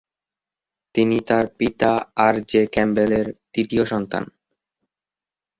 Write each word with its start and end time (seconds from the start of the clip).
তিনি 0.95 1.17
তার 1.27 1.45
পিতা 1.57 1.91
আর 2.25 2.35
জে 2.49 2.61
ক্যাম্পবেল 2.73 3.11
এর 3.19 3.27
তৃতীয় 3.53 3.83
সন্তান। 3.85 4.23